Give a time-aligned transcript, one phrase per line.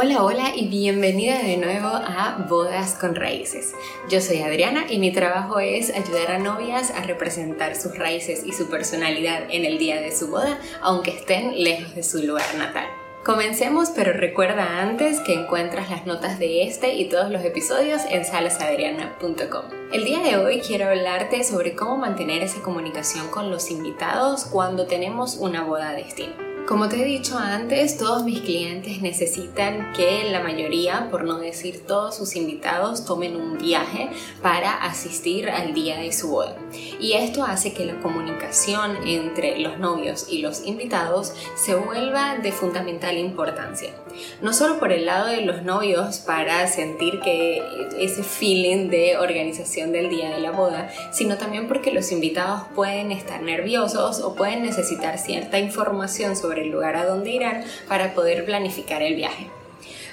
[0.00, 3.74] Hola, hola y bienvenida de nuevo a Bodas con Raíces.
[4.08, 8.52] Yo soy Adriana y mi trabajo es ayudar a novias a representar sus raíces y
[8.52, 12.86] su personalidad en el día de su boda, aunque estén lejos de su lugar natal.
[13.24, 18.24] Comencemos, pero recuerda antes que encuentras las notas de este y todos los episodios en
[18.24, 19.64] salasadriana.com.
[19.92, 24.86] El día de hoy quiero hablarte sobre cómo mantener esa comunicación con los invitados cuando
[24.86, 26.47] tenemos una boda de destino.
[26.68, 31.86] Como te he dicho antes, todos mis clientes necesitan que la mayoría, por no decir
[31.86, 34.10] todos sus invitados, tomen un viaje
[34.42, 36.58] para asistir al día de su boda.
[37.00, 42.52] Y esto hace que la comunicación entre los novios y los invitados se vuelva de
[42.52, 43.94] fundamental importancia.
[44.42, 47.62] No solo por el lado de los novios para sentir que
[47.98, 53.10] ese feeling de organización del día de la boda, sino también porque los invitados pueden
[53.10, 58.44] estar nerviosos o pueden necesitar cierta información sobre el lugar a donde irán para poder
[58.44, 59.57] planificar el viaje.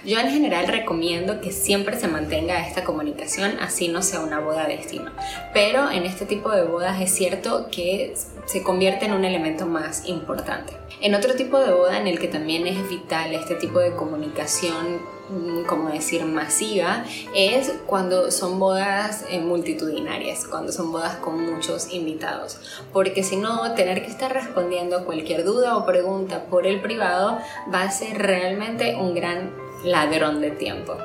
[0.05, 4.67] Yo en general recomiendo que siempre se mantenga esta comunicación, así no sea una boda
[4.67, 5.11] destino.
[5.51, 8.13] Pero en este tipo de bodas es cierto que
[8.45, 10.73] se convierte en un elemento más importante.
[11.01, 15.01] En otro tipo de boda en el que también es vital este tipo de comunicación
[15.29, 17.03] mm, como decir masiva
[17.35, 22.59] es cuando son bodas eh, multitudinarias, cuando son bodas con muchos invitados,
[22.93, 27.39] porque si no tener que estar respondiendo cualquier duda o pregunta por el privado
[27.73, 30.97] va a ser realmente un gran ladrón de tiempo.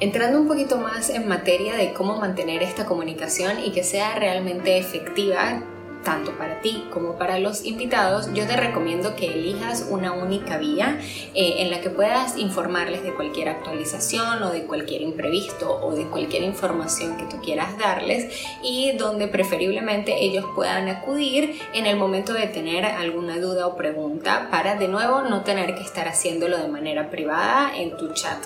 [0.00, 4.76] Entrando un poquito más en materia de cómo mantener esta comunicación y que sea realmente
[4.76, 5.62] efectiva,
[6.04, 11.00] tanto para ti como para los invitados, yo te recomiendo que elijas una única vía
[11.34, 16.04] eh, en la que puedas informarles de cualquier actualización o de cualquier imprevisto o de
[16.04, 22.32] cualquier información que tú quieras darles y donde preferiblemente ellos puedan acudir en el momento
[22.32, 26.68] de tener alguna duda o pregunta para de nuevo no tener que estar haciéndolo de
[26.68, 28.38] manera privada en tu chat.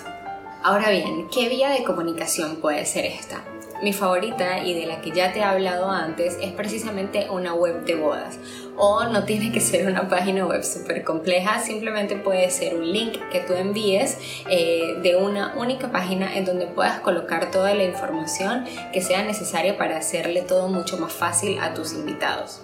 [0.63, 3.43] Ahora bien, ¿qué vía de comunicación puede ser esta?
[3.81, 7.85] Mi favorita y de la que ya te he hablado antes es precisamente una web
[7.85, 8.37] de bodas.
[8.75, 13.17] O no tiene que ser una página web súper compleja, simplemente puede ser un link
[13.31, 14.17] que tú envíes
[14.49, 19.77] eh, de una única página en donde puedas colocar toda la información que sea necesaria
[19.77, 22.61] para hacerle todo mucho más fácil a tus invitados.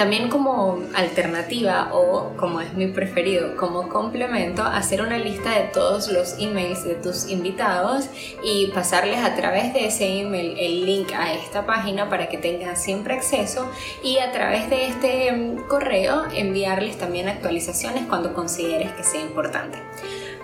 [0.00, 6.08] También como alternativa o como es mi preferido, como complemento, hacer una lista de todos
[6.08, 8.08] los emails de tus invitados
[8.42, 12.78] y pasarles a través de ese email el link a esta página para que tengan
[12.78, 13.70] siempre acceso
[14.02, 19.80] y a través de este mm, correo enviarles también actualizaciones cuando consideres que sea importante.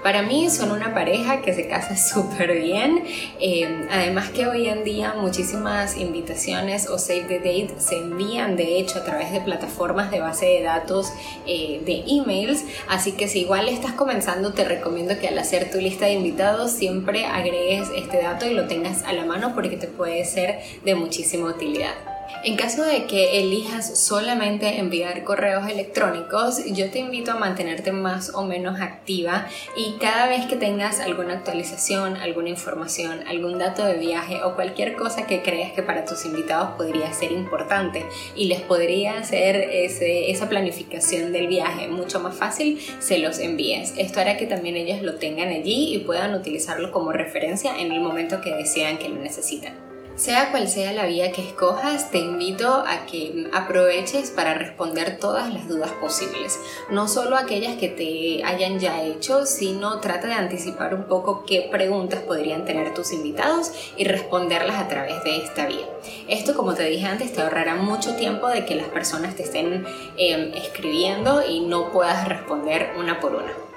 [0.02, 3.04] Para mí son una pareja que se casa súper bien.
[3.40, 8.78] Eh, además que hoy en día muchísimas invitaciones o save the date se envían de
[8.78, 11.12] hecho a través de plataformas de base de datos
[11.46, 12.64] eh, de emails.
[12.88, 16.72] Así que si igual estás comenzando te recomiendo que al hacer tu lista de invitados
[16.72, 20.94] siempre agregues este dato y lo tengas a la mano porque te puede ser de
[20.94, 22.15] muchísima utilidad.
[22.44, 28.32] En caso de que elijas solamente enviar correos electrónicos, yo te invito a mantenerte más
[28.34, 33.94] o menos activa y cada vez que tengas alguna actualización, alguna información, algún dato de
[33.94, 38.60] viaje o cualquier cosa que creas que para tus invitados podría ser importante y les
[38.60, 43.94] podría hacer esa planificación del viaje mucho más fácil, se los envíes.
[43.96, 48.00] Esto hará que también ellos lo tengan allí y puedan utilizarlo como referencia en el
[48.00, 49.85] momento que decidan que lo necesitan.
[50.16, 55.52] Sea cual sea la vía que escojas, te invito a que aproveches para responder todas
[55.52, 56.58] las dudas posibles,
[56.90, 61.68] no solo aquellas que te hayan ya hecho, sino trata de anticipar un poco qué
[61.70, 65.86] preguntas podrían tener tus invitados y responderlas a través de esta vía.
[66.28, 69.84] Esto, como te dije antes, te ahorrará mucho tiempo de que las personas te estén
[70.16, 73.75] em, escribiendo y no puedas responder una por una.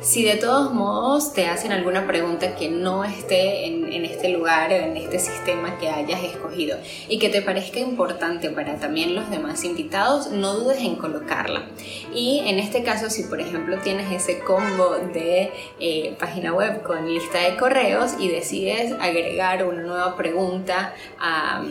[0.00, 4.96] Si de todos modos te hacen alguna pregunta que no esté en, este lugar, en
[4.96, 6.78] este sistema que hayas escogido
[7.08, 11.66] y que te parezca importante para también los demás invitados, no dudes en colocarla.
[12.14, 17.12] Y en este caso, si por ejemplo tienes ese combo de eh, página web con
[17.12, 21.62] lista de correos y decides agregar una nueva pregunta a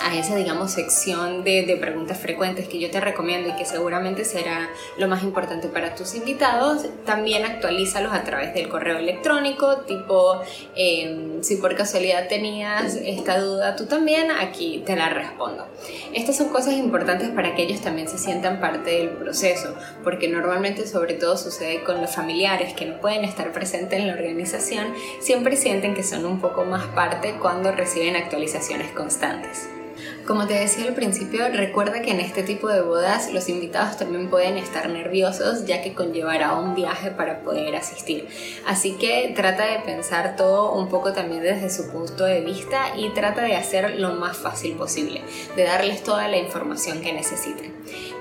[0.00, 4.68] a esa, digamos, sección de, preguntas frecuentes que yo te recomiendo y que seguramente será
[4.96, 10.40] lo más importante para tus invitados, también actualízalos a través del correo electrónico, tipo,
[10.74, 15.66] em, si por casualidad tenías esta duda tú también, aquí te la respondo.
[16.12, 20.86] Estas son cosas importantes para que ellos también se sientan parte del proceso, porque normalmente
[20.86, 25.56] sobre todo sucede con los familiares que no pueden estar presentes en la organización, siempre
[25.56, 29.68] sienten que son un poco más parte cuando reciben actualizaciones constantes.
[30.28, 34.28] Como te decía al principio, recuerda que en este tipo de bodas los invitados también
[34.28, 38.28] pueden estar nerviosos ya que conllevará un viaje para poder asistir.
[38.66, 43.08] Así que trata de pensar todo un poco también desde su punto de vista y
[43.14, 45.22] trata de hacer lo más fácil posible,
[45.56, 47.72] de darles toda la información que necesiten.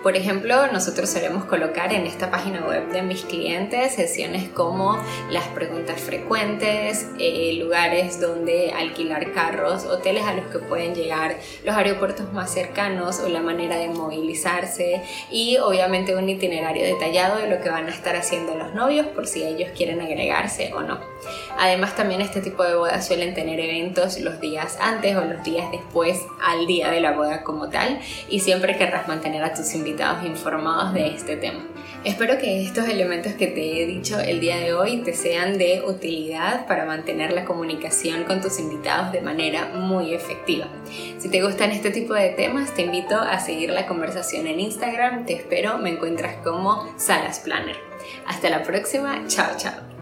[0.01, 4.97] Por ejemplo, nosotros solemos colocar en esta página web de mis clientes sesiones como
[5.29, 11.75] las preguntas frecuentes, eh, lugares donde alquilar carros, hoteles a los que pueden llegar, los
[11.75, 11.96] aeropuertos
[12.33, 15.01] más cercanos o la manera de movilizarse
[15.31, 19.27] y obviamente un itinerario detallado de lo que van a estar haciendo los novios por
[19.27, 20.99] si ellos quieren agregarse o no.
[21.57, 25.71] Además también este tipo de bodas suelen tener eventos los días antes o los días
[25.71, 27.99] después al día de la boda como tal
[28.29, 31.63] y siempre querrás mantener a tus invitados informados de este tema.
[32.03, 35.83] Espero que estos elementos que te he dicho el día de hoy te sean de
[35.85, 40.67] utilidad para mantener la comunicación con tus invitados de manera muy efectiva.
[41.17, 45.25] Si te gustan este tipo de temas, te invito a seguir la conversación en Instagram.
[45.25, 47.77] Te espero, me encuentras como Salas Planner.
[48.25, 49.96] Hasta la próxima, chao chao.